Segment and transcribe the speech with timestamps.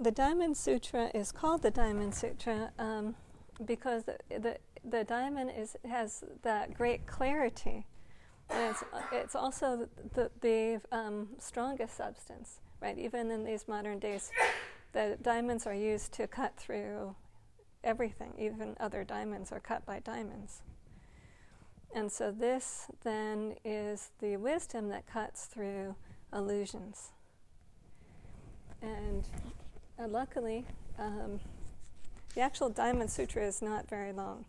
[0.00, 3.14] the Diamond Sutra is called the Diamond Sutra um,
[3.66, 7.86] because the, the, the diamond is, has that great clarity.
[8.48, 12.98] And it's, it's also the, the, the um, strongest substance, right?
[12.98, 14.30] Even in these modern days,
[14.92, 17.14] the diamonds are used to cut through
[17.84, 18.32] everything.
[18.38, 20.62] Even other diamonds are cut by diamonds.
[21.94, 25.94] And so this then is the wisdom that cuts through
[26.32, 27.10] illusions.
[28.80, 29.24] And
[30.00, 30.64] uh, luckily,
[30.98, 31.40] um,
[32.34, 34.44] the actual Diamond Sutra is not very long.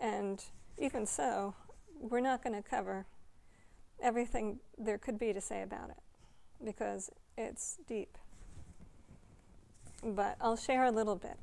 [0.00, 0.42] And
[0.78, 1.54] even so,
[2.00, 3.06] we're not going to cover
[4.02, 5.98] everything there could be to say about it
[6.64, 8.18] because it's deep.
[10.02, 11.36] But I'll share a little bit.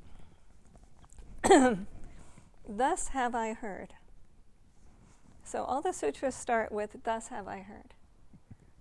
[2.67, 3.93] Thus have I heard.
[5.43, 7.93] So all the sutras start with, Thus have I heard.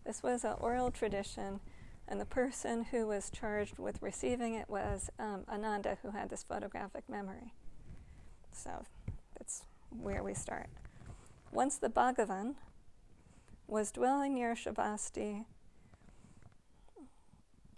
[0.05, 1.61] This was an oral tradition,
[2.09, 6.43] and the person who was charged with receiving it was um, Ananda, who had this
[6.43, 7.53] photographic memory.
[8.51, 8.85] So
[9.37, 10.69] that's where we start.
[11.53, 12.55] Once the Bhagavan
[13.67, 15.45] was dwelling near Shravasti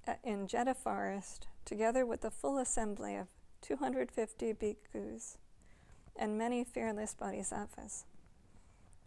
[0.07, 3.29] uh, in Jeta forest, together with the full assembly of
[3.63, 5.37] 250 bhikkhus
[6.17, 8.05] and many fearless bodhisattvas.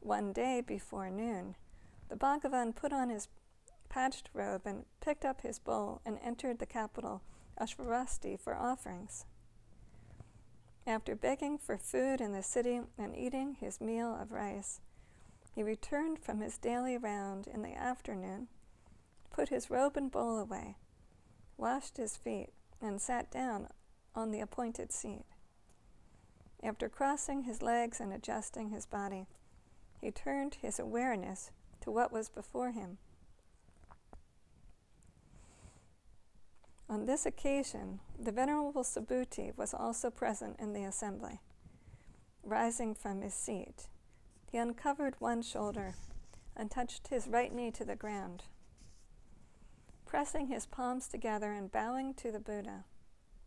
[0.02, 1.56] One day before noon,
[2.10, 3.28] the Bhagavan put on his
[3.94, 7.22] patched robe and picked up his bowl and entered the capital,
[7.62, 9.26] Ashvarasti, for offerings.
[10.88, 14.82] After begging for food in the city and eating his meal of rice,
[15.54, 18.48] he returned from his daily round in the afternoon,
[19.30, 20.76] put his robe and bowl away,
[21.56, 22.50] washed his feet,
[22.82, 23.68] and sat down
[24.16, 25.26] on the appointed seat.
[26.64, 29.28] After crossing his legs and adjusting his body,
[30.02, 32.98] he turned his awareness to what was before him.
[36.94, 41.40] On this occasion, the Venerable Subhuti was also present in the assembly.
[42.44, 43.88] Rising from his seat,
[44.52, 45.96] he uncovered one shoulder
[46.56, 48.44] and touched his right knee to the ground.
[50.06, 52.84] Pressing his palms together and bowing to the Buddha,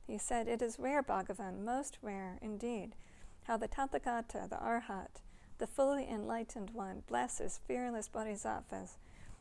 [0.09, 2.97] he said, It is rare, Bhagavan, most rare indeed,
[3.45, 5.23] how the Tathagata, the Arhat,
[5.59, 8.99] the fully enlightened one, blesses fearless bodhisattvas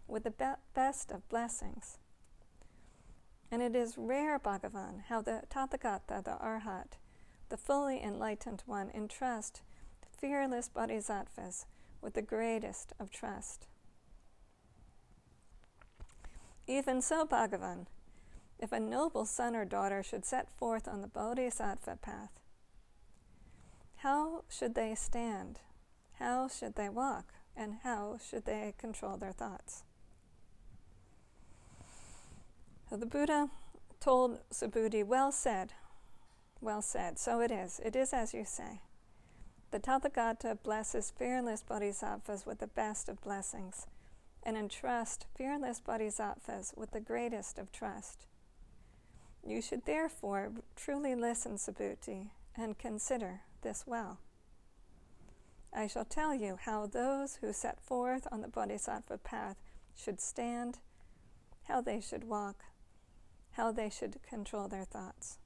[0.08, 1.98] with the be- best of blessings.
[3.56, 6.98] And it is rare, Bhagavan, how the Tathagata, the Arhat,
[7.48, 9.62] the fully enlightened one, entrust
[10.12, 11.66] fearless bodhisattvas
[12.02, 13.68] with the greatest of trust.
[16.68, 17.86] Even so, Bhagavan,
[18.60, 22.42] if a noble son or daughter should set forth on the bodhisattva path,
[24.00, 25.62] how should they stand?
[26.20, 27.36] How should they walk?
[27.56, 29.86] And how should they control their thoughts?
[32.90, 33.50] So the Buddha
[34.00, 35.74] told Subhuti, Well said,
[36.62, 37.18] well said.
[37.20, 37.80] So it is.
[37.84, 38.82] It is as you say.
[39.72, 43.88] The Tathagata blesses fearless bodhisattvas with the best of blessings
[44.44, 48.28] and entrust fearless bodhisattvas with the greatest of trust.
[49.46, 54.20] You should therefore truly listen, Subhuti, and consider this well.
[55.74, 59.58] I shall tell you how those who set forth on the bodhisattva path
[59.96, 60.80] should stand,
[61.68, 62.64] how they should walk,
[63.56, 65.38] how they should control their thoughts.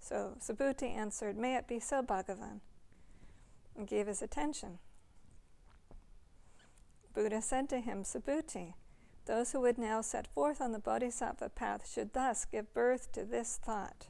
[0.00, 2.60] So Subhuti answered, May it be so, Bhagavan,
[3.76, 4.78] and gave his attention.
[7.14, 8.74] Buddha said to him, Subhuti,
[9.26, 13.24] those who would now set forth on the bodhisattva path should thus give birth to
[13.24, 14.06] this thought.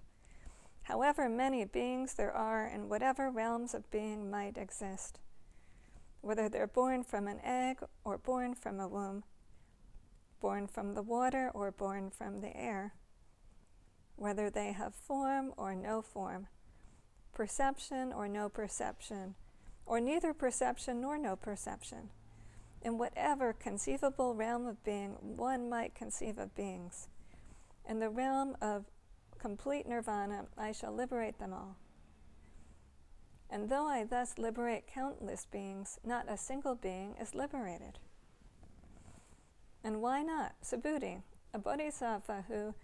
[0.82, 5.18] However many beings there are in whatever realms of being might exist,
[6.20, 9.24] whether they're born from an egg or born from a womb,
[10.40, 12.94] born from the water or born from the air,
[14.16, 16.46] whether they have form or no form,
[17.32, 19.34] perception or no perception,
[19.86, 22.10] or neither perception nor no perception
[22.82, 27.08] in whatever conceivable realm of being one might conceive of beings.
[27.88, 28.84] In the realm of
[29.38, 31.76] complete nirvana, I shall liberate them all.
[33.50, 37.98] And though I thus liberate countless beings, not a single being is liberated.
[39.82, 40.54] And why not?
[40.62, 41.22] Subhuti,
[41.54, 42.74] a bodhisattva who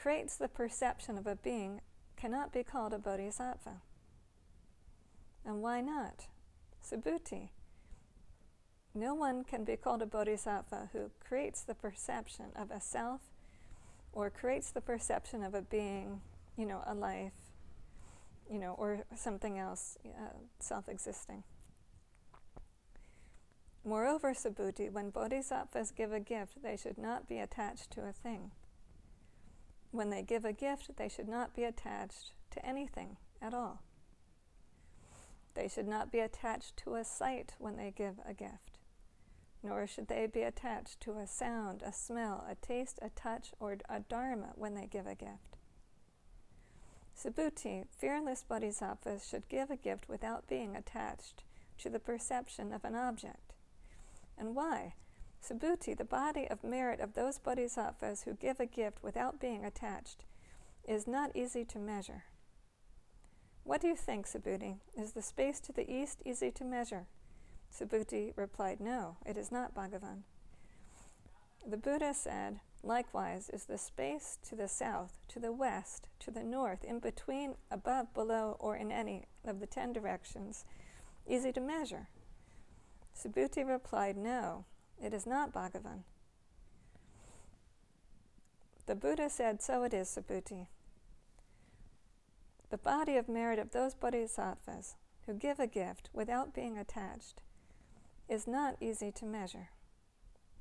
[0.00, 1.80] creates the perception of a being,
[2.16, 3.82] cannot be called a bodhisattva.
[5.44, 6.26] And why not?
[6.82, 7.50] Subhuti,
[8.94, 13.20] no one can be called a bodhisattva who creates the perception of a self
[14.12, 16.20] or creates the perception of a being,
[16.56, 17.32] you know, a life,
[18.50, 20.28] you know, or something else uh,
[20.60, 21.42] self existing.
[23.84, 28.50] Moreover, Subhuti, when bodhisattvas give a gift, they should not be attached to a thing.
[29.90, 33.80] when they give a gift, they should not be attached to anything at all.
[35.54, 38.78] They should not be attached to a sight when they give a gift,
[39.62, 43.76] nor should they be attached to a sound, a smell, a taste, a touch, or
[43.88, 45.58] a dharma when they give a gift.
[47.16, 51.44] Subhuti, fearless bodhisattvas, should give a gift without being attached
[51.78, 53.43] to the perception of an object.
[54.38, 54.94] And why?
[55.42, 60.24] Subhuti, the body of merit of those bodhisattvas who give a gift without being attached,
[60.86, 62.24] is not easy to measure.
[63.62, 64.76] What do you think, Subhuti?
[64.96, 67.06] Is the space to the east easy to measure?
[67.72, 70.22] Subhuti replied, No, it is not, Bhagavan.
[71.66, 76.44] The Buddha said, Likewise is the space to the south, to the west, to the
[76.44, 80.66] north, in between, above, below, or in any of the ten directions,
[81.26, 82.08] easy to measure.
[83.16, 84.64] Subhuti replied, No,
[85.02, 86.02] it is not Bhagavan.
[88.86, 90.66] The Buddha said, So it is, Subhuti.
[92.70, 94.96] The body of merit of those bodhisattvas
[95.26, 97.40] who give a gift without being attached
[98.28, 99.68] is not easy to measure.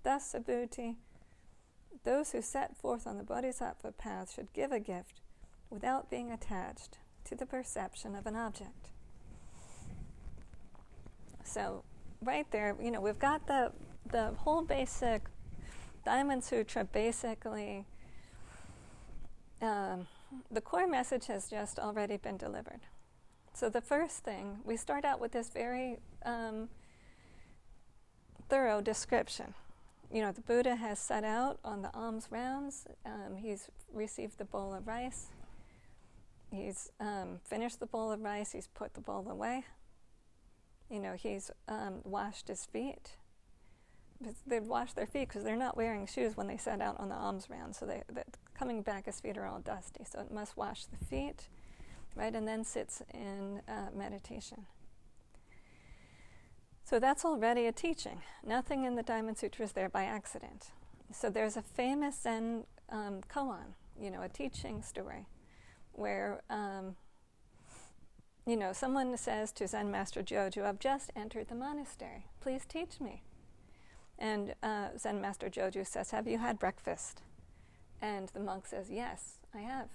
[0.03, 0.97] Thus, Subhuti,
[2.03, 5.21] those who set forth on the bodhisattva path should give a gift
[5.69, 8.89] without being attached to the perception of an object.
[11.43, 11.83] So,
[12.23, 13.71] right there, you know, we've got the
[14.11, 15.23] the whole basic
[16.05, 17.85] Diamond Sutra basically.
[19.61, 20.07] Um,
[20.51, 22.81] the core message has just already been delivered.
[23.53, 26.69] So, the first thing, we start out with this very um,
[28.49, 29.53] thorough description.
[30.11, 34.45] You know, the Buddha has set out on the alms rounds, um, he's received the
[34.45, 35.27] bowl of rice,
[36.51, 39.65] he's um, finished the bowl of rice, he's put the bowl away.
[40.89, 43.17] You know, he's um, washed his feet.
[44.47, 47.15] They'd wash their feet because they're not wearing shoes when they set out on the
[47.15, 47.75] alms round.
[47.75, 48.03] So they,
[48.57, 50.05] coming back, his feet are all dusty.
[50.05, 51.49] So it must wash the feet,
[52.15, 54.65] right, and then sits in uh, meditation.
[56.85, 58.21] So that's already a teaching.
[58.45, 60.71] Nothing in the Diamond Sutra is there by accident.
[61.11, 65.25] So there's a famous Zen um, koan, you know, a teaching story,
[65.93, 66.95] where um,
[68.45, 72.27] you know someone says to Zen Master Joju, "I've just entered the monastery.
[72.41, 73.23] Please teach me."
[74.19, 77.21] And uh, Zen Master Joju says, "Have you had breakfast?"
[78.03, 79.87] And the monk says, Yes, I have.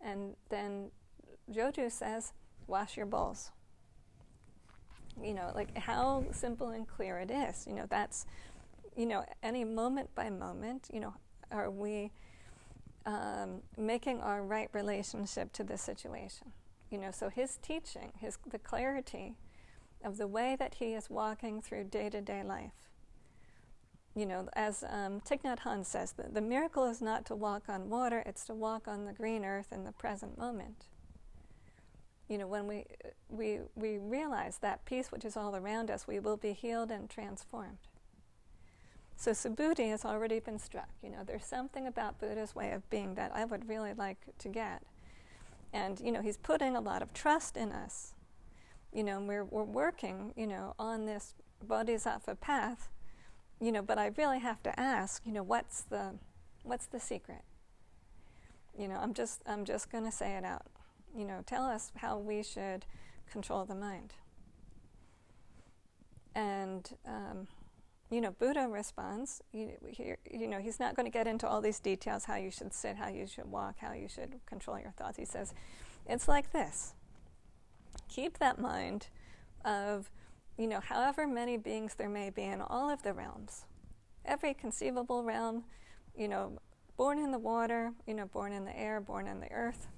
[0.00, 0.90] And then
[1.50, 2.32] Joju says,
[2.66, 3.52] Wash your bowls.
[5.22, 7.64] You know, like how simple and clear it is.
[7.68, 8.26] You know, that's,
[8.96, 11.14] you know, any moment by moment, you know,
[11.52, 12.10] are we
[13.06, 16.50] um, making our right relationship to the situation?
[16.92, 19.36] You know, so his teaching, his the clarity
[20.04, 22.82] of the way that he is walking through day to day life
[24.14, 27.64] you know, as um, Thich Nhat Hanh says, the, the miracle is not to walk
[27.68, 30.86] on water, it's to walk on the green earth in the present moment.
[32.28, 32.84] You know, when we,
[33.28, 37.08] we, we realize that peace which is all around us, we will be healed and
[37.08, 37.78] transformed.
[39.16, 40.88] So Subhuti has already been struck.
[41.02, 44.48] You know, there's something about Buddha's way of being that I would really like to
[44.48, 44.82] get.
[45.72, 48.14] And, you know, he's putting a lot of trust in us.
[48.92, 52.90] You know, we're, we're working, you know, on this bodhisattva path
[53.62, 56.16] you know, but I really have to ask, you know, what's the
[56.64, 57.42] what's the secret?
[58.76, 60.66] You know, I'm just I'm just going to say it out.
[61.16, 62.86] You know, tell us how we should
[63.30, 64.14] control the mind.
[66.34, 67.46] And um,
[68.12, 69.40] you know, Buddha responds.
[69.52, 69.72] You,
[70.30, 72.96] you know, he's not going to get into all these details: how you should sit,
[72.96, 75.16] how you should walk, how you should control your thoughts.
[75.16, 75.54] He says,
[76.06, 76.94] it's like this:
[78.08, 79.08] keep that mind
[79.64, 80.10] of
[80.58, 83.64] you know, however many beings there may be in all of the realms,
[84.24, 85.64] every conceivable realm,
[86.16, 86.58] you know,
[86.96, 89.88] born in the water, you know, born in the air, born in the earth,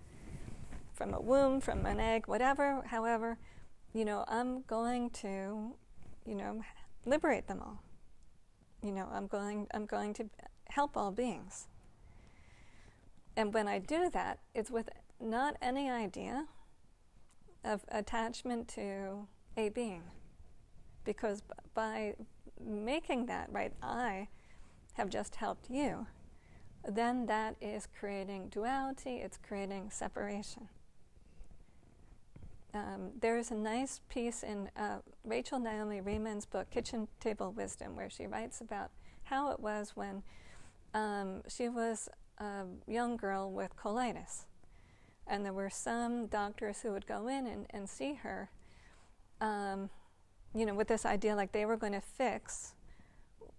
[0.93, 3.37] from a womb, from an egg, whatever, however,
[3.93, 5.75] you know, I'm going to,
[6.25, 6.63] you know,
[7.05, 7.84] liberate them all.
[8.85, 10.29] You know, I'm going, I'm going to
[10.69, 11.69] help all beings.
[13.35, 16.47] And when I do that, it's with not any idea
[17.65, 19.27] of attachment to
[19.57, 20.03] a being
[21.05, 22.15] because b- by
[22.63, 24.29] making that right, I
[24.95, 26.07] have just helped you,
[26.87, 30.69] then that is creating duality, it's creating separation.
[32.75, 37.95] Um, there is a nice piece in uh, Rachel Naomi Remen's book, Kitchen Table Wisdom,
[37.95, 38.91] where she writes about
[39.23, 40.25] how it was when
[40.93, 44.47] um, she was a young girl with colitis.
[45.27, 48.51] And there were some doctors who would go in and, and see her.
[49.41, 49.89] Um,
[50.55, 52.75] you know, with this idea like they were going to fix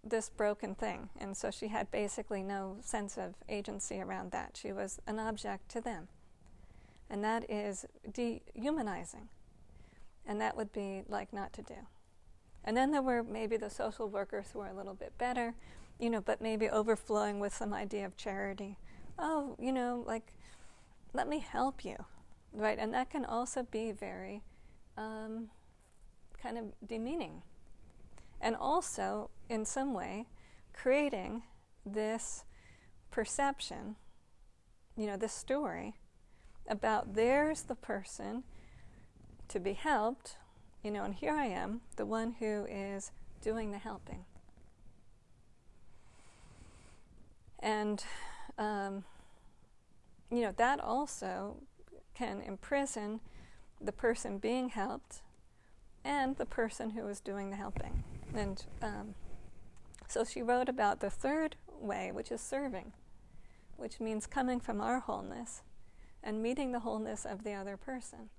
[0.03, 1.09] this broken thing.
[1.17, 4.57] And so she had basically no sense of agency around that.
[4.61, 6.09] She was an object to them.
[7.09, 9.29] And that is dehumanizing.
[10.25, 11.75] And that would be like not to do.
[12.63, 15.53] And then there were maybe the social workers who were a little bit better,
[15.99, 18.77] you know, but maybe overflowing with some idea of charity.
[19.19, 20.33] Oh, you know, like,
[21.13, 21.95] let me help you,
[22.51, 22.77] right?
[22.79, 24.41] And that can also be very
[24.97, 25.49] um,
[26.41, 27.43] kind of demeaning.
[28.41, 30.25] And also, in some way,
[30.73, 31.43] creating
[31.85, 32.45] this
[33.11, 33.95] perception,
[34.97, 35.95] you know, this story
[36.67, 38.43] about there's the person
[39.47, 40.37] to be helped
[40.85, 44.23] you know, and here I am, the one who is doing the helping.
[47.57, 48.05] And,
[48.59, 49.03] um,
[50.29, 51.57] you know, that also
[52.13, 53.19] can imprison
[53.81, 55.23] the person being helped
[56.03, 58.03] and the person who is doing the helping.
[58.35, 59.15] And um,
[60.07, 62.93] so she wrote about the third way, which is serving,
[63.75, 65.63] which means coming from our wholeness
[66.25, 68.29] and meeting the wholeness of the other person.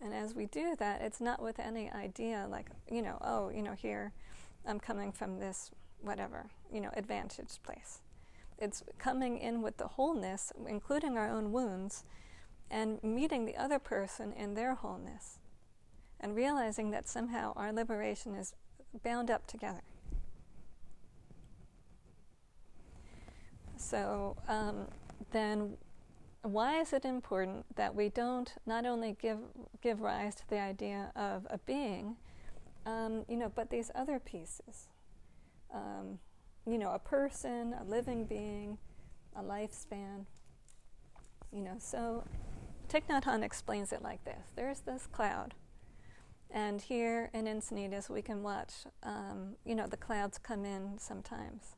[0.00, 3.62] And as we do that, it's not with any idea like, you know, oh, you
[3.62, 4.12] know, here
[4.66, 8.00] I'm coming from this whatever, you know, advantage place.
[8.58, 12.04] It's coming in with the wholeness, including our own wounds,
[12.70, 15.38] and meeting the other person in their wholeness,
[16.18, 18.54] and realizing that somehow our liberation is
[19.04, 19.82] bound up together.
[23.76, 24.88] So um,
[25.32, 25.76] then
[26.42, 29.38] why is it important that we don't not only give
[29.80, 32.16] give rise to the idea of a being,
[32.84, 34.88] um, you know, but these other pieces,
[35.72, 36.18] um,
[36.66, 38.76] you know, a person, a living being,
[39.36, 40.26] a lifespan,
[41.52, 41.76] you know.
[41.78, 42.24] So,
[42.88, 45.54] Thich Nhat Hanh explains it like this: There's this cloud,
[46.50, 48.72] and here in Encinitas we can watch,
[49.04, 51.76] um, you know, the clouds come in sometimes.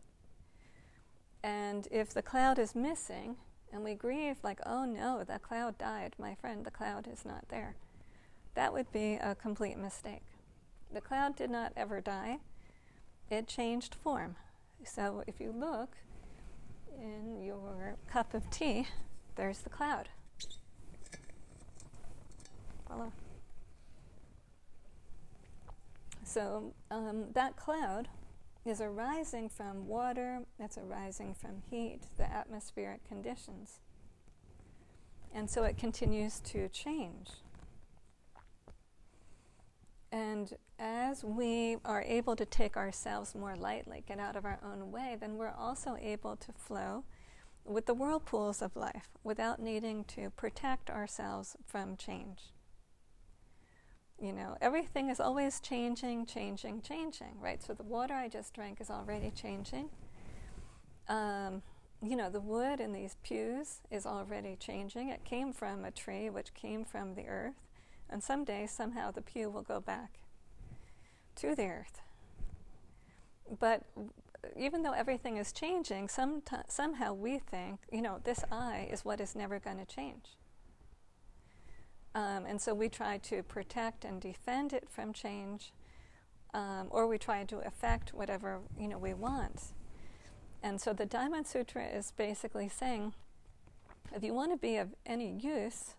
[1.42, 3.37] And if the cloud is missing,
[3.74, 6.14] and we grieve like, oh no, the cloud died.
[6.16, 7.74] My friend, the cloud is not there.
[8.54, 10.22] That would be a complete mistake.
[10.92, 12.38] The cloud did not ever die,
[13.28, 14.36] it changed form.
[14.84, 15.96] So if you look
[16.96, 18.86] in your cup of tea,
[19.34, 20.08] there's the cloud.
[22.88, 23.12] Follow.
[26.22, 28.06] So um, that cloud
[28.64, 33.80] is arising from water, it's arising from heat, the atmospheric conditions.
[35.35, 37.28] And so it continues to change.
[40.11, 44.92] And as we are able to take ourselves more lightly, get out of our own
[44.92, 47.04] way, then we're also able to flow
[47.64, 52.52] with the whirlpools of life without needing to protect ourselves from change
[54.24, 57.62] you know, everything is always changing, changing, changing, right?
[57.62, 59.90] So the water I just drank is already changing.
[61.10, 61.60] Um,
[62.02, 65.10] you know, the wood in these pews is already changing.
[65.10, 67.60] It came from a tree, which came from the earth,
[68.08, 70.18] and someday, somehow, the pew will go back
[71.36, 72.00] to the earth.
[73.60, 73.82] But
[74.56, 79.20] even though everything is changing, some somehow we think, you know, this I is what
[79.20, 80.36] is never going to change.
[82.14, 85.73] Um, and so we try to protect and defend it from change,
[86.52, 89.73] um, or we try to affect whatever you know we want.
[90.62, 93.14] And so the Diamond Sutra is basically saying,
[94.14, 95.94] if you want to be of any use,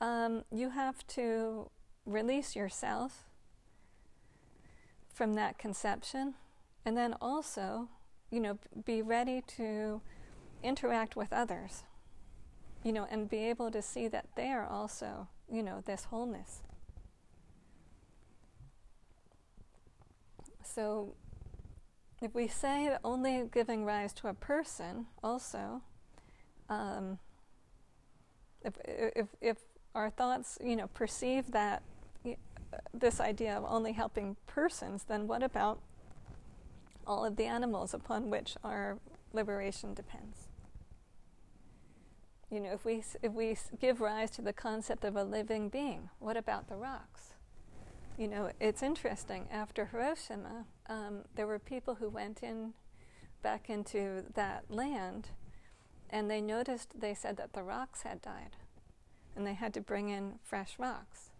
[0.00, 1.70] um, you have to
[2.04, 3.24] release yourself
[5.08, 6.34] from that conception,
[6.84, 7.88] and then also,
[8.30, 10.00] you know, be ready to
[10.62, 11.84] interact with others
[12.84, 16.60] you know, and be able to see that they are also, you know, this wholeness.
[20.62, 21.14] So,
[22.20, 25.82] if we say that only giving rise to a person, also,
[26.68, 27.18] um,
[28.62, 29.56] if, if, if
[29.94, 31.82] our thoughts, you know, perceive that
[32.92, 35.80] this idea of only helping persons, then what about
[37.06, 38.98] all of the animals upon which our
[39.32, 40.43] liberation depends?
[42.50, 46.10] You know, if we, if we give rise to the concept of a living being,
[46.18, 47.34] what about the rocks?
[48.18, 49.46] You know, it's interesting.
[49.50, 52.74] After Hiroshima, um, there were people who went in
[53.42, 55.28] back into that land
[56.10, 58.56] and they noticed, they said that the rocks had died
[59.34, 61.30] and they had to bring in fresh rocks.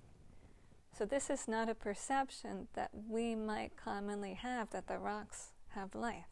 [0.96, 5.94] So, this is not a perception that we might commonly have that the rocks have
[5.94, 6.26] life.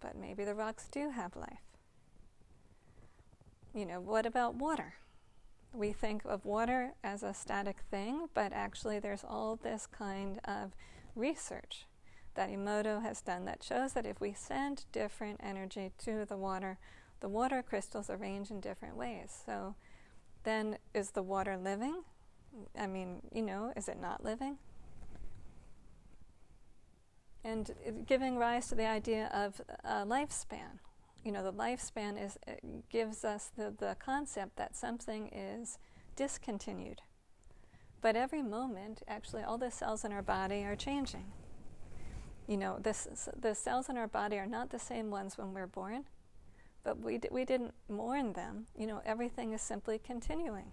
[0.00, 1.69] But maybe the rocks do have life
[3.74, 4.94] you know, what about water?
[5.72, 10.72] We think of water as a static thing, but actually there's all this kind of
[11.14, 11.86] research
[12.34, 16.78] that Emoto has done that shows that if we send different energy to the water,
[17.20, 19.42] the water crystals arrange in different ways.
[19.46, 19.74] So
[20.44, 22.02] then is the water living?
[22.78, 24.58] I mean, you know, is it not living?
[27.44, 27.70] And
[28.06, 30.80] giving rise to the idea of a lifespan.
[31.24, 32.52] You know, the lifespan is uh,
[32.88, 35.78] gives us the, the concept that something is
[36.16, 37.02] discontinued.
[38.00, 41.32] But every moment, actually, all the cells in our body are changing.
[42.46, 45.66] You know, this, the cells in our body are not the same ones when we're
[45.66, 46.04] born,
[46.82, 48.66] but we, d- we didn't mourn them.
[48.76, 50.72] You know, everything is simply continuing.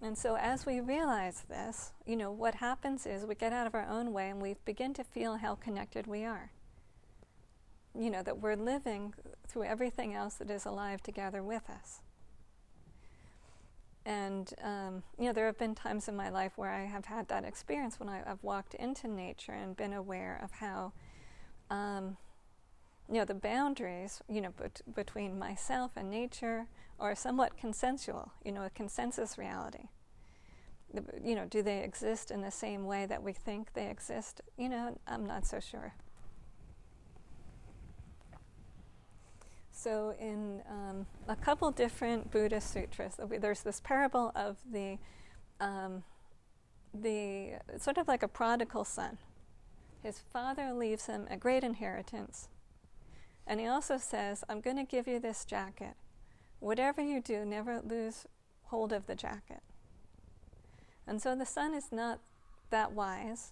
[0.00, 3.74] And so, as we realize this, you know, what happens is we get out of
[3.74, 6.52] our own way and we begin to feel how connected we are.
[7.98, 9.14] You know, that we're living
[9.46, 12.00] through everything else that is alive together with us.
[14.06, 17.28] And, um, you know, there have been times in my life where I have had
[17.28, 20.92] that experience when I, have walked into nature and been aware of how,
[21.70, 22.18] um,
[23.08, 26.66] you know, the boundaries, you know, bet- between myself and nature
[27.00, 29.88] are somewhat consensual, you know, a consensus reality.
[30.92, 34.42] The, you know, do they exist in the same way that we think they exist?
[34.58, 35.94] You know, I'm not so sure.
[39.76, 44.98] So, in um, a couple different Buddhist sutras, there's this parable of the
[45.58, 46.04] um,
[46.94, 49.18] the sort of like a prodigal son.
[50.00, 52.48] His father leaves him a great inheritance,
[53.48, 55.94] and he also says, "I'm going to give you this jacket.
[56.60, 58.26] Whatever you do, never lose
[58.66, 59.60] hold of the jacket."
[61.04, 62.20] And so the son is not
[62.70, 63.50] that wise,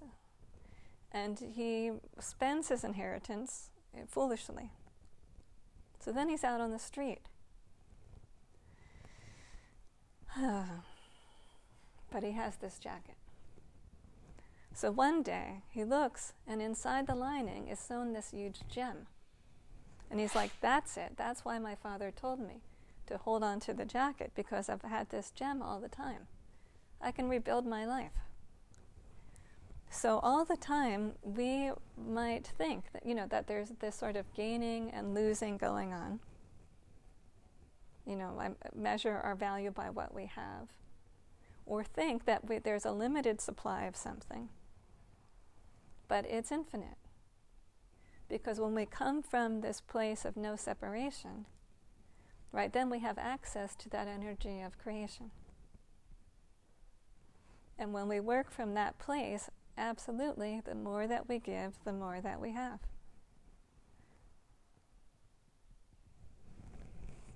[1.10, 3.70] and he spends his inheritance
[4.06, 4.70] foolishly.
[6.02, 7.28] So then he's out on the street.
[10.40, 13.14] but he has this jacket.
[14.74, 19.06] So one day he looks, and inside the lining is sewn this huge gem.
[20.10, 21.12] And he's like, That's it.
[21.16, 22.62] That's why my father told me
[23.06, 26.26] to hold on to the jacket, because I've had this gem all the time.
[27.00, 28.12] I can rebuild my life.
[29.92, 31.70] So all the time we
[32.08, 36.18] might think that you know that there's this sort of gaining and losing going on.
[38.06, 40.68] You know, I measure our value by what we have,
[41.66, 44.48] or think that we, there's a limited supply of something.
[46.08, 46.96] But it's infinite.
[48.30, 51.44] Because when we come from this place of no separation,
[52.50, 55.32] right, then we have access to that energy of creation.
[57.78, 60.60] And when we work from that place, Absolutely.
[60.64, 62.80] The more that we give, the more that we have.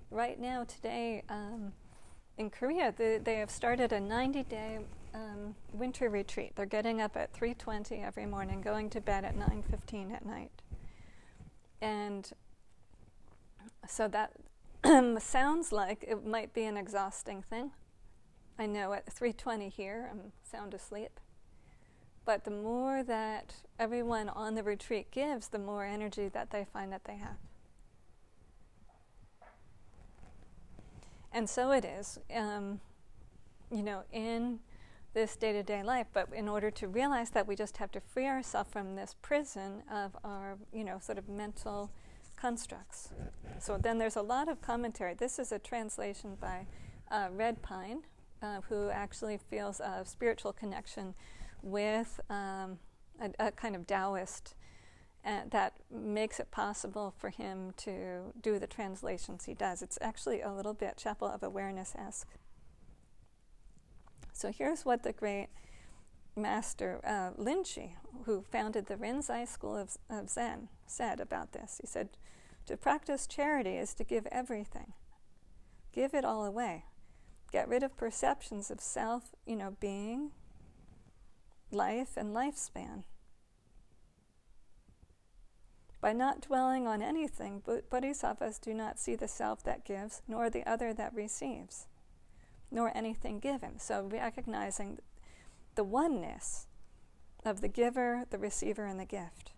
[0.09, 1.73] Right now, today, um,
[2.37, 4.79] in Korea, the, they have started a 90-day
[5.13, 6.53] um, winter retreat.
[6.55, 10.51] They're getting up at 3:20 every morning, going to bed at 9:15 at night,
[11.81, 12.31] and
[13.87, 14.33] so that
[15.21, 17.71] sounds like it might be an exhausting thing.
[18.59, 21.19] I know at 3:20 here, I'm sound asleep.
[22.27, 26.91] But the more that everyone on the retreat gives, the more energy that they find
[26.91, 27.37] that they have.
[31.31, 32.81] And so it is, um,
[33.71, 34.59] you know, in
[35.13, 36.07] this day to day life.
[36.11, 39.83] But in order to realize that, we just have to free ourselves from this prison
[39.89, 41.91] of our, you know, sort of mental
[42.35, 43.07] constructs.
[43.57, 45.13] So then there's a lot of commentary.
[45.13, 46.67] This is a translation by
[47.09, 48.01] uh, Red Pine,
[48.41, 51.15] uh, who actually feels a spiritual connection
[51.61, 52.79] with um,
[53.21, 54.55] a, a, kind of Taoist
[55.25, 59.81] uh, that makes it possible for him to do the translations he does.
[59.81, 62.29] It's actually a little bit Chapel of Awareness esque.
[64.33, 65.47] So here's what the great
[66.35, 67.31] master uh,
[68.25, 71.79] who founded the Rinzai School of, of Zen, said about this.
[71.81, 72.09] He said,
[72.67, 74.93] To practice charity is to give everything,
[75.91, 76.85] give it all away.
[77.51, 80.31] Get rid of perceptions of self, you know, being,
[81.71, 83.03] life and lifespan.
[85.99, 90.65] By not dwelling on anything, bodhisattvas do not see the self that gives, nor the
[90.69, 91.87] other that receives,
[92.71, 93.79] nor anything given.
[93.79, 94.99] So recognizing
[95.75, 96.67] the oneness
[97.43, 99.51] of the giver, the receiver, and the gift.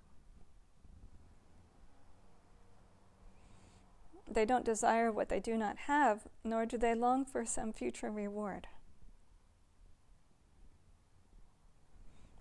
[4.32, 8.12] They don't desire what they do not have, nor do they long for some future
[8.12, 8.68] reward.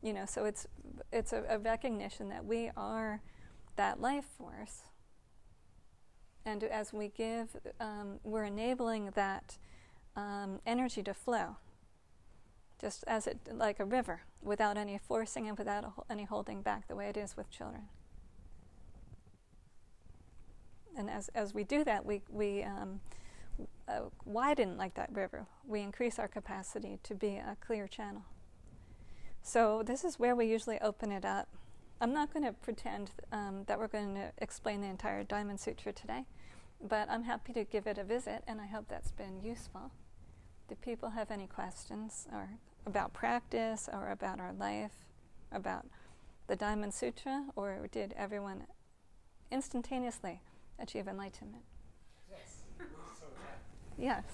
[0.08, 0.66] You know so it's
[1.12, 3.20] it's a, a, recognition that we are
[3.76, 4.82] that life force
[6.44, 9.58] and as we give um, we're enabling that
[10.16, 11.56] um, energy to flow
[12.80, 16.94] just as it like a river, without any forcing and without any holding back, the
[16.94, 17.88] way it is with children.
[20.96, 23.00] And as as we do that, we we um,
[23.88, 25.46] uh, widen like that river.
[25.66, 28.22] We increase our capacity to be a clear channel.
[29.48, 31.48] So this is where we usually open it up.
[32.02, 35.90] I'm not going to pretend um, that we're going to explain the entire Diamond Sutra
[35.90, 36.26] today,
[36.86, 39.90] but I'm happy to give it a visit, and I hope that's been useful.
[40.68, 42.50] Do people have any questions or
[42.84, 45.06] about practice or about our life,
[45.50, 45.86] about
[46.46, 48.66] the Diamond Sutra, or did everyone
[49.50, 50.42] instantaneously
[50.78, 51.64] achieve enlightenment?
[52.30, 52.64] Yes.
[53.96, 54.24] yes.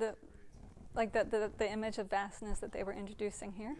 [0.00, 0.16] The
[0.94, 3.76] like the, the, the image of vastness that they were introducing here?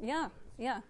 [0.00, 0.80] Yeah, yeah.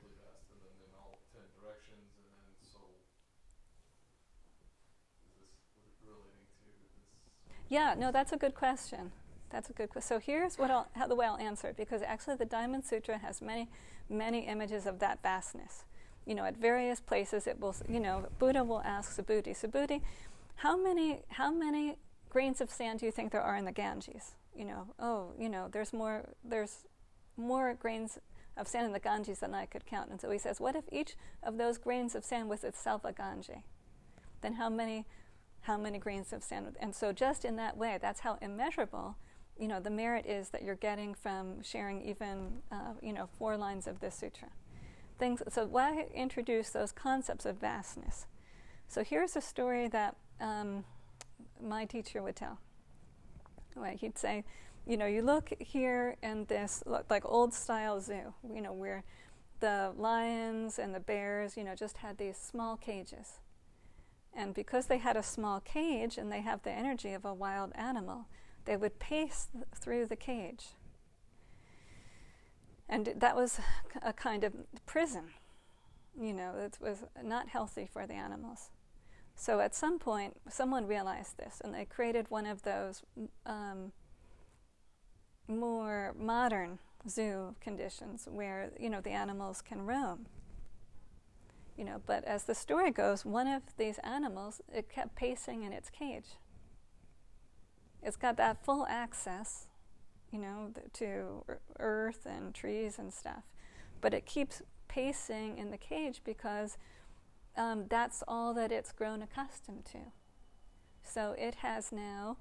[7.68, 9.10] Yeah, no, that's a good question.
[9.50, 10.06] That's a good question.
[10.06, 13.18] So here's what I'll, how the way I'll answer it, because actually the Diamond Sutra
[13.18, 13.68] has many,
[14.08, 15.84] many images of that vastness.
[16.26, 20.02] You know, at various places it will, you know, Buddha will ask Subhuti, Subhuti,
[20.56, 21.96] how many, how many
[22.34, 24.34] grains of sand do you think there are in the Ganges?
[24.56, 26.78] You know, oh, you know, there's more, there's
[27.36, 28.18] more grains
[28.56, 30.10] of sand in the Ganges than I could count.
[30.10, 33.12] And so he says, what if each of those grains of sand was itself a
[33.12, 33.62] Gange?
[34.40, 35.06] Then how many,
[35.60, 36.76] how many grains of sand?
[36.80, 39.16] And so just in that way, that's how immeasurable,
[39.56, 43.56] you know, the merit is that you're getting from sharing even, uh, you know, four
[43.56, 44.48] lines of this sutra.
[45.20, 45.40] Things.
[45.48, 48.26] So why introduce those concepts of vastness?
[48.88, 50.16] So here's a story that.
[50.40, 50.82] Um,
[51.64, 52.58] my teacher would tell.
[53.98, 54.44] He'd say,
[54.86, 59.02] you know, you look here in this like old style zoo, you know, where
[59.60, 63.40] the lions and the bears, you know, just had these small cages.
[64.36, 67.72] And because they had a small cage and they have the energy of a wild
[67.74, 68.26] animal,
[68.64, 70.68] they would pace th- through the cage.
[72.88, 73.60] And that was
[74.02, 74.52] a kind of
[74.86, 75.30] prison.
[76.20, 78.70] You know, that was not healthy for the animals.
[79.36, 83.02] So at some point, someone realized this, and they created one of those
[83.44, 83.92] um,
[85.48, 90.26] more modern zoo conditions where you know the animals can roam.
[91.76, 95.72] You know, but as the story goes, one of these animals it kept pacing in
[95.72, 96.36] its cage.
[98.02, 99.66] It's got that full access,
[100.30, 101.44] you know, to
[101.80, 103.42] earth and trees and stuff,
[104.00, 106.76] but it keeps pacing in the cage because
[107.56, 109.98] um, that's all that it's grown accustomed to.
[111.02, 112.38] So it has now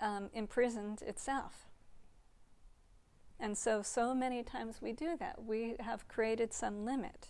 [0.00, 1.66] um, imprisoned itself.
[3.38, 5.44] And so, so many times we do that.
[5.44, 7.28] We have created some limit,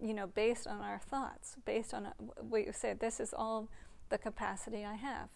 [0.00, 2.08] you know, based on our thoughts, based on
[2.40, 3.68] what you say, this is all
[4.08, 5.28] the capacity I have.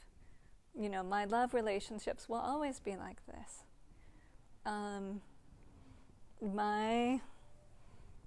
[0.77, 3.64] You know, my love relationships will always be like this.
[4.66, 5.21] Um,
[6.40, 7.21] my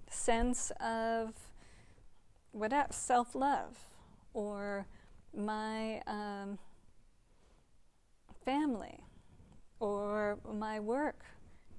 [0.08, 1.34] sense of
[2.54, 3.86] whatever self love
[4.32, 4.86] or
[5.36, 6.58] my um,
[8.44, 9.00] family
[9.80, 11.24] or my work.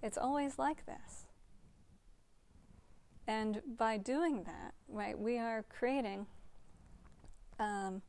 [0.03, 1.25] It's always like this.
[3.27, 6.27] And by doing that, right, we are creating
[7.57, 8.01] um,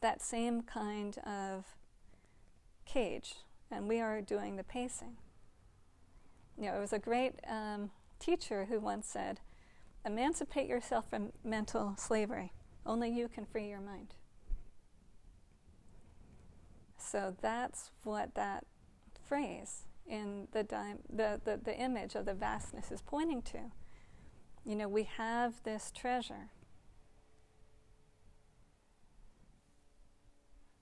[0.00, 1.66] that same kind of
[2.86, 3.34] cage,
[3.70, 5.16] and we are doing the pacing.
[6.56, 9.40] You know, it was a great um, teacher who once said,
[10.04, 12.52] Emancipate yourself from mental slavery.
[12.84, 14.14] Only you can free your mind.
[16.98, 18.66] So that's what that
[19.26, 23.58] phrase in the, di- the, the, the image of the vastness is pointing to.
[24.64, 26.50] You know, we have this treasure.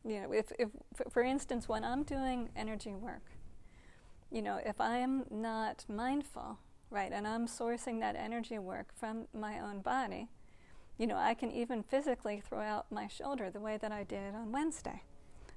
[0.05, 0.71] You know, if, if
[1.11, 3.23] for instance, when I'm doing energy work,
[4.31, 6.59] you know, if I'm not mindful
[6.93, 7.11] right?
[7.13, 10.29] And I'm sourcing that energy work from my own body.
[10.99, 14.35] You know, I can even physically throw out my shoulder the way that I did
[14.35, 15.03] on Wednesday.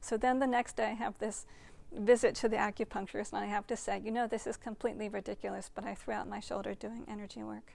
[0.02, 1.46] So then the next day I have this
[1.92, 5.70] visit to the acupuncturist and I have to say, you know, this is completely ridiculous,
[5.74, 7.74] but I threw out my shoulder doing energy work.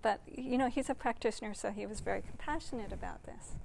[0.00, 3.56] But, you know, he's a practitioner, so he was very compassionate about this.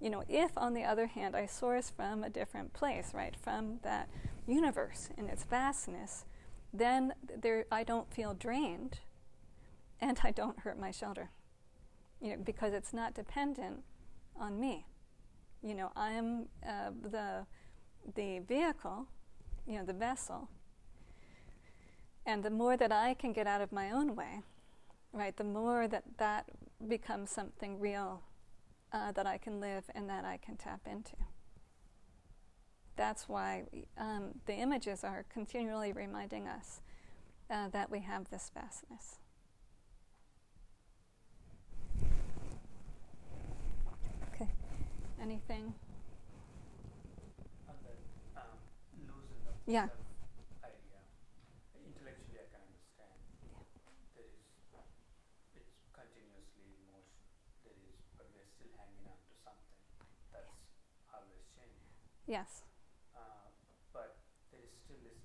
[0.00, 3.80] You know, if on the other hand I source from a different place, right, from
[3.82, 4.08] that
[4.46, 6.24] universe in its vastness,
[6.78, 9.00] then there, I don't feel drained
[10.00, 11.30] and I don't hurt my shoulder.
[12.20, 13.82] You know, because it's not dependent
[14.38, 14.86] on me.
[15.62, 17.46] You know, I'm uh, the,
[18.14, 19.06] the vehicle,
[19.66, 20.48] you know, the vessel.
[22.24, 24.42] And the more that I can get out of my own way,
[25.12, 26.46] right, the more that that
[26.88, 28.22] becomes something real
[28.92, 31.16] uh, that I can live and that I can tap into.
[32.96, 33.64] That's why
[33.98, 36.80] um, the images are continually reminding us
[37.50, 39.16] uh, that we have this vastness.
[44.34, 44.48] Okay.
[45.20, 45.74] Anything?
[47.66, 48.46] The, um,
[49.66, 49.88] yeah.
[62.26, 62.66] Yes.
[63.14, 63.54] Uh,
[63.94, 64.18] but
[64.50, 65.22] there is still this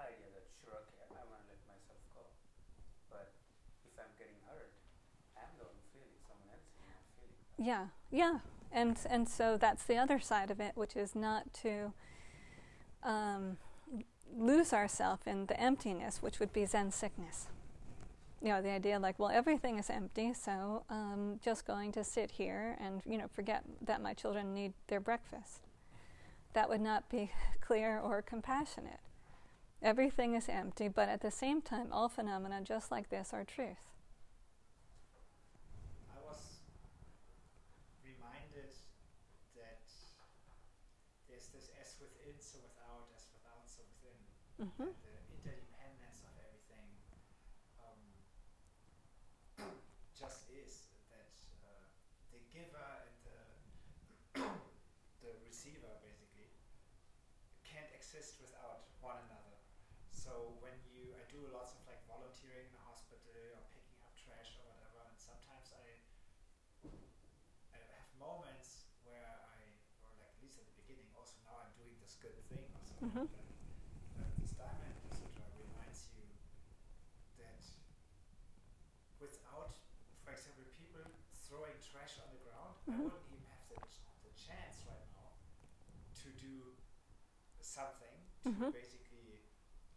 [0.00, 2.24] idea that sure, okay, I want to let myself go.
[3.12, 3.36] But
[3.84, 4.72] if I'm getting hurt,
[5.36, 6.16] I'm the one feeling.
[6.24, 7.43] Someone else is not feeling.
[7.58, 8.38] Yeah, yeah,
[8.72, 11.92] and and so that's the other side of it, which is not to
[13.02, 13.56] um,
[14.36, 17.46] lose ourselves in the emptiness, which would be Zen sickness.
[18.42, 22.32] You know, the idea like, well, everything is empty, so um, just going to sit
[22.32, 25.60] here and you know forget that my children need their breakfast
[26.54, 29.00] that would not be clear or compassionate.
[29.82, 33.78] Everything is empty, but at the same time, all phenomena just like this are truth.
[36.14, 36.60] I was
[38.04, 38.70] reminded
[39.56, 39.82] that
[41.28, 43.82] there's this as within, so without, as without, so
[44.64, 44.96] Mm-hmm.
[44.96, 46.88] The interdependence of everything
[47.84, 48.00] um,
[50.16, 51.84] just is that uh,
[52.32, 53.40] the giver and the,
[55.20, 56.48] the receiver basically
[57.60, 59.60] can't exist without one another.
[60.08, 64.16] So when you, I do lots of like volunteering in the hospital or picking up
[64.16, 65.84] trash or whatever, and sometimes I,
[67.76, 69.60] I have moments where I,
[70.00, 72.80] or like at least at the beginning, also now I'm doing this good thing or
[72.80, 73.28] something mm-hmm.
[73.28, 73.43] this
[74.56, 76.24] Diamond Sutra reminds you
[77.42, 77.62] that
[79.18, 79.74] without,
[80.22, 81.02] for example, people
[81.48, 82.94] throwing trash on the ground, mm-hmm.
[82.94, 83.80] I wouldn't even have the,
[84.26, 85.30] the chance right now
[86.22, 86.74] to do
[87.64, 88.70] something to mm-hmm.
[88.70, 89.42] basically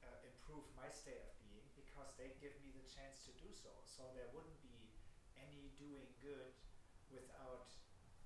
[0.01, 3.69] uh, improve my state of being because they give me the chance to do so.
[3.85, 4.89] So there wouldn't be
[5.37, 6.57] any doing good
[7.13, 7.69] without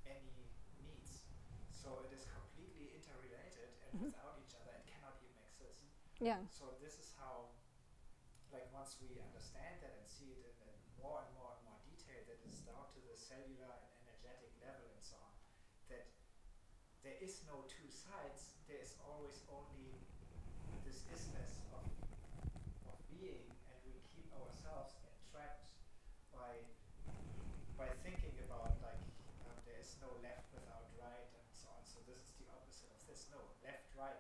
[0.08, 0.48] any
[0.80, 1.28] needs.
[1.74, 4.14] So it is completely interrelated and mm-hmm.
[4.14, 4.31] without
[6.22, 6.38] yeah.
[6.54, 7.50] So this is how,
[8.54, 11.82] like, once we understand that and see it in, in more and more and more
[11.90, 15.34] detail, that is down to the cellular and energetic level and so on,
[15.90, 16.14] that
[17.02, 18.54] there is no two sides.
[18.70, 19.98] There is always only
[20.86, 21.90] this isness of
[22.86, 25.74] of being, and we keep ourselves entrapped
[26.30, 26.62] by
[27.74, 29.02] by thinking about like
[29.50, 31.82] um, there is no left without right and so on.
[31.82, 33.26] So this is the opposite of this.
[33.34, 34.18] No, left, right,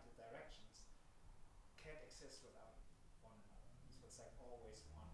[2.21, 2.77] exist without
[3.23, 3.65] one another.
[3.89, 5.09] So it's like always one,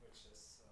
[0.00, 0.70] which is, uh,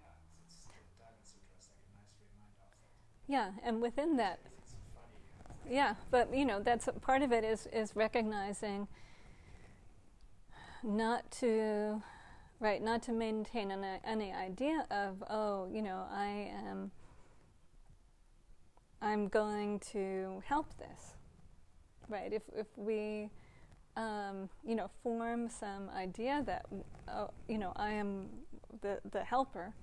[0.00, 0.16] yeah,
[0.48, 2.88] it's, it's the Diamond Sutra is like a nice reminder of that.
[3.28, 4.40] Yeah, and within that,
[5.68, 8.88] yeah, but you know, that's part of it is is recognizing
[10.82, 12.02] not to,
[12.58, 16.90] right, not to maintain an, any idea of oh, you know, I am.
[19.02, 21.14] I'm going to help this,
[22.08, 22.32] right?
[22.32, 23.30] If if we
[23.96, 26.66] um, you know, form some idea that,
[27.08, 28.28] uh, you know, I am
[28.82, 29.74] the, the helper,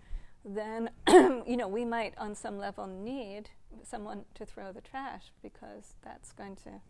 [0.45, 3.49] then, you know, we might on some level need
[3.83, 6.81] someone to throw the trash because that's going to.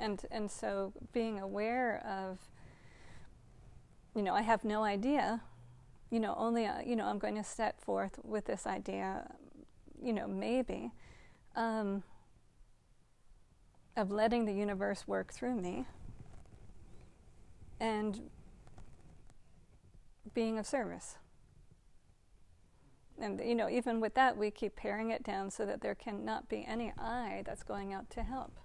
[0.00, 2.38] And, and so being aware of,
[4.14, 5.42] you know, I have no idea,
[6.10, 9.30] you know, only, uh, you know, I'm going to set forth with this idea,
[10.02, 10.90] you know, maybe.
[11.54, 12.02] Um,
[13.96, 15.86] of letting the universe work through me
[17.80, 18.20] and
[20.34, 21.16] being of service.
[23.20, 26.48] And you know, even with that, we keep paring it down so that there cannot
[26.48, 28.58] be any I that's going out to help.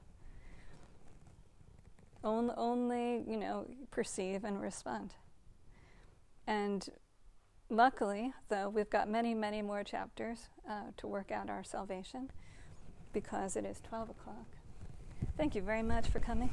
[2.23, 5.13] Only, only you know, perceive and respond.
[6.47, 6.89] And
[7.69, 12.31] luckily, though, we've got many, many more chapters uh, to work out our salvation
[13.13, 14.58] because it is 12 o'clock.
[15.37, 16.49] Thank you very much for coming.